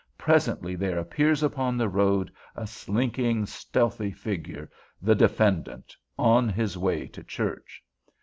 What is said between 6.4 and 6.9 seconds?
his